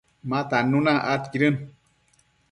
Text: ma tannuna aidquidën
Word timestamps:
ma 0.29 0.39
tannuna 0.49 0.93
aidquidën 1.11 1.55